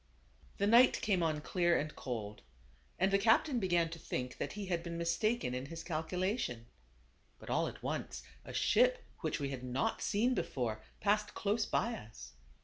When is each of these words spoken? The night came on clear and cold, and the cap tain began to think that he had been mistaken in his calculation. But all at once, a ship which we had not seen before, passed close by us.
The 0.57 0.65
night 0.65 0.99
came 1.03 1.21
on 1.21 1.41
clear 1.41 1.77
and 1.77 1.95
cold, 1.95 2.41
and 2.97 3.11
the 3.13 3.19
cap 3.19 3.45
tain 3.45 3.59
began 3.59 3.89
to 3.91 3.99
think 3.99 4.39
that 4.39 4.53
he 4.53 4.65
had 4.65 4.81
been 4.81 4.97
mistaken 4.97 5.53
in 5.53 5.67
his 5.67 5.83
calculation. 5.83 6.65
But 7.37 7.51
all 7.51 7.67
at 7.67 7.83
once, 7.83 8.23
a 8.43 8.51
ship 8.51 9.03
which 9.19 9.39
we 9.39 9.49
had 9.49 9.63
not 9.63 10.01
seen 10.01 10.33
before, 10.33 10.81
passed 11.01 11.35
close 11.35 11.67
by 11.67 11.93
us. 11.93 12.31